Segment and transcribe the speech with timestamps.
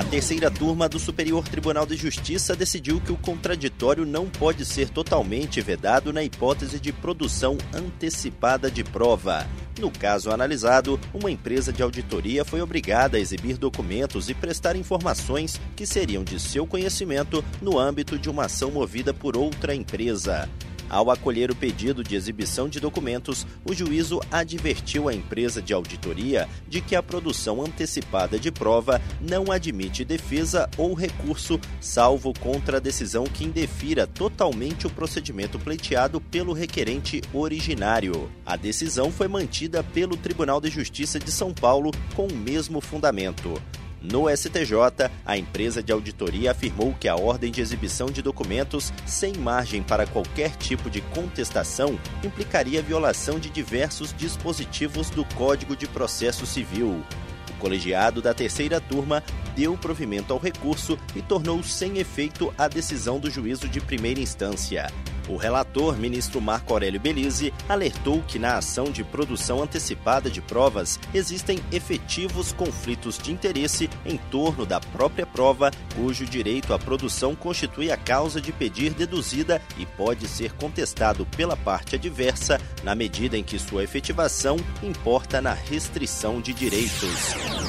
[0.00, 4.88] A terceira turma do Superior Tribunal de Justiça decidiu que o contraditório não pode ser
[4.88, 9.46] totalmente vedado na hipótese de produção antecipada de prova.
[9.78, 15.60] No caso analisado, uma empresa de auditoria foi obrigada a exibir documentos e prestar informações
[15.76, 20.48] que seriam de seu conhecimento no âmbito de uma ação movida por outra empresa.
[20.90, 26.48] Ao acolher o pedido de exibição de documentos, o juízo advertiu a empresa de auditoria
[26.68, 32.80] de que a produção antecipada de prova não admite defesa ou recurso, salvo contra a
[32.80, 38.28] decisão que indefira totalmente o procedimento pleiteado pelo requerente originário.
[38.44, 43.60] A decisão foi mantida pelo Tribunal de Justiça de São Paulo com o mesmo fundamento.
[44.02, 49.34] No STJ, a empresa de auditoria afirmou que a ordem de exibição de documentos sem
[49.34, 56.46] margem para qualquer tipo de contestação implicaria violação de diversos dispositivos do Código de Processo
[56.46, 57.04] Civil.
[57.50, 59.22] O colegiado da terceira turma
[59.54, 64.90] deu provimento ao recurso e tornou sem efeito a decisão do juízo de primeira instância.
[65.30, 70.98] O relator, ministro Marco Aurélio Belize, alertou que na ação de produção antecipada de provas
[71.14, 77.92] existem efetivos conflitos de interesse em torno da própria prova, cujo direito à produção constitui
[77.92, 83.44] a causa de pedir deduzida e pode ser contestado pela parte adversa na medida em
[83.44, 87.59] que sua efetivação importa na restrição de direitos.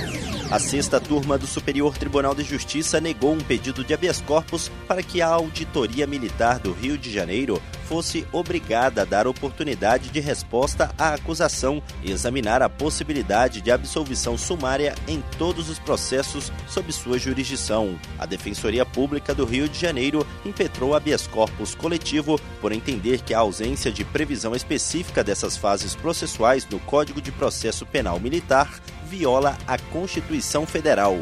[0.51, 5.01] A sexta turma do Superior Tribunal de Justiça negou um pedido de habeas corpus para
[5.01, 10.93] que a Auditoria Militar do Rio de Janeiro fosse obrigada a dar oportunidade de resposta
[10.97, 17.17] à acusação e examinar a possibilidade de absolvição sumária em todos os processos sob sua
[17.17, 17.97] jurisdição.
[18.19, 23.39] A Defensoria Pública do Rio de Janeiro impetrou habeas corpus coletivo por entender que a
[23.39, 29.77] ausência de previsão específica dessas fases processuais no Código de Processo Penal Militar viola a
[29.77, 31.17] Constituição Federal.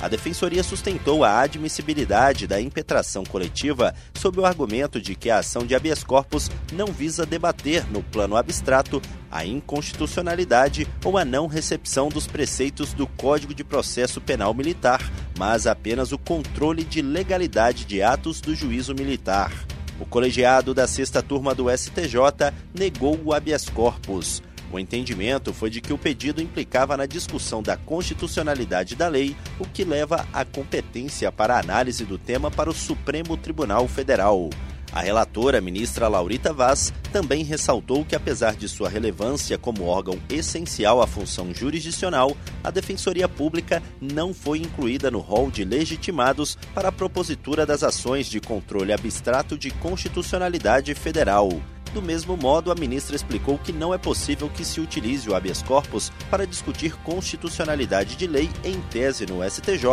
[0.00, 5.66] A Defensoria sustentou a admissibilidade da impetração coletiva sob o argumento de que a ação
[5.66, 12.08] de habeas corpus não visa debater, no plano abstrato, a inconstitucionalidade ou a não recepção
[12.08, 15.00] dos preceitos do Código de Processo Penal Militar,
[15.36, 19.50] mas apenas o controle de legalidade de atos do juízo militar.
[19.98, 24.42] O colegiado da sexta turma do STJ negou o habeas corpus.
[24.74, 29.64] O entendimento foi de que o pedido implicava na discussão da constitucionalidade da lei, o
[29.64, 34.50] que leva a competência para a análise do tema para o Supremo Tribunal Federal.
[34.90, 41.00] A relatora, ministra Laurita Vaz, também ressaltou que, apesar de sua relevância como órgão essencial
[41.00, 46.92] à função jurisdicional, a Defensoria Pública não foi incluída no rol de legitimados para a
[46.92, 51.48] propositura das ações de controle abstrato de constitucionalidade federal.
[51.94, 55.62] Do mesmo modo, a ministra explicou que não é possível que se utilize o habeas
[55.62, 59.86] corpus para discutir constitucionalidade de lei em tese no STJ,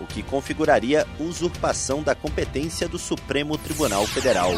[0.00, 4.52] o que configuraria usurpação da competência do Supremo Tribunal Federal.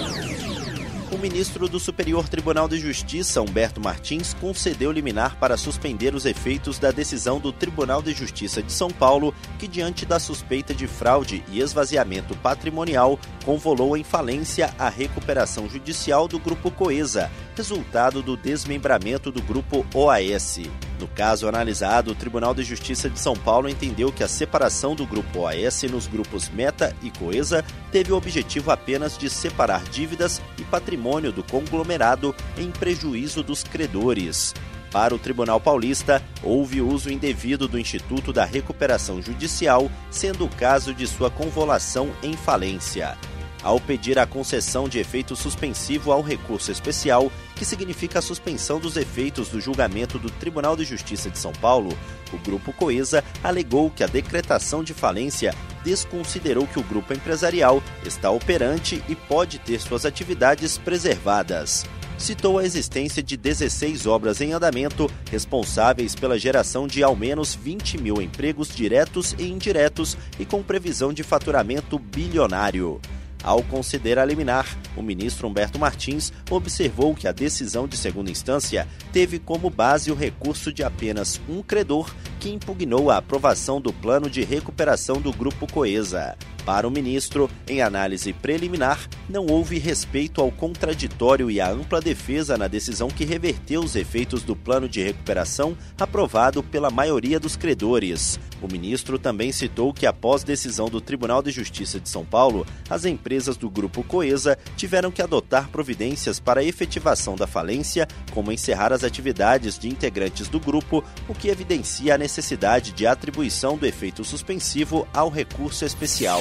[1.12, 6.78] O ministro do Superior Tribunal de Justiça, Humberto Martins, concedeu liminar para suspender os efeitos
[6.78, 11.44] da decisão do Tribunal de Justiça de São Paulo, que, diante da suspeita de fraude
[11.52, 19.30] e esvaziamento patrimonial, convolou em falência a recuperação judicial do Grupo Coesa, resultado do desmembramento
[19.30, 20.60] do Grupo OAS.
[21.02, 25.04] No caso analisado, o Tribunal de Justiça de São Paulo entendeu que a separação do
[25.04, 30.62] Grupo OAS nos grupos Meta e Coesa teve o objetivo apenas de separar dívidas e
[30.62, 34.54] patrimônio do conglomerado em prejuízo dos credores.
[34.92, 40.94] Para o Tribunal Paulista, houve uso indevido do Instituto da Recuperação Judicial, sendo o caso
[40.94, 43.18] de sua convolução em falência
[43.62, 48.96] ao pedir a concessão de efeito suspensivo ao recurso especial, que significa a suspensão dos
[48.96, 51.96] efeitos do julgamento do Tribunal de Justiça de São Paulo,
[52.32, 55.54] o Grupo Coesa alegou que a decretação de falência
[55.84, 61.84] desconsiderou que o grupo empresarial está operante e pode ter suas atividades preservadas
[62.22, 68.00] citou a existência de 16 obras em andamento responsáveis pela geração de ao menos 20
[68.00, 73.00] mil empregos diretos e indiretos e com previsão de faturamento bilionário.
[73.42, 74.66] Ao considerar liminar,
[74.96, 80.14] o ministro Humberto Martins observou que a decisão de segunda instância teve como base o
[80.14, 82.08] recurso de apenas um credor
[82.42, 86.36] que impugnou a aprovação do plano de recuperação do Grupo Coesa.
[86.64, 92.56] Para o ministro, em análise preliminar, não houve respeito ao contraditório e à ampla defesa
[92.56, 98.38] na decisão que reverteu os efeitos do plano de recuperação aprovado pela maioria dos credores.
[98.60, 103.04] O ministro também citou que, após decisão do Tribunal de Justiça de São Paulo, as
[103.04, 108.92] empresas do Grupo Coesa tiveram que adotar providências para a efetivação da falência, como encerrar
[108.92, 114.24] as atividades de integrantes do grupo, o que evidencia a necessidade de atribuição do efeito
[114.24, 116.40] suspensivo ao recurso especial.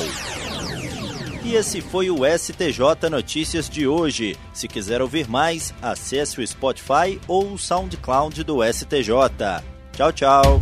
[1.43, 4.37] E esse foi o STJ Notícias de hoje.
[4.53, 9.11] Se quiser ouvir mais, acesse o Spotify ou o SoundCloud do STJ.
[9.91, 10.59] Tchau, tchau.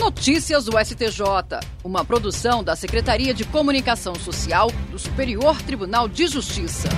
[0.00, 6.88] Notícias do STJ, uma produção da Secretaria de Comunicação Social do Superior Tribunal de Justiça.